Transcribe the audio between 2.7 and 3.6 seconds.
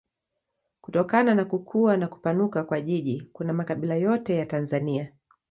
jiji kuna